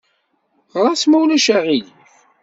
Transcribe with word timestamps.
Ɣer-as, 0.79 1.03
ma 1.07 1.17
ulac 1.23 1.47
aɣilif. 1.55 1.89